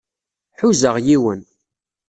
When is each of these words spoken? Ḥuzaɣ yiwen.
Ḥuzaɣ 0.59 0.95
yiwen. 1.05 1.41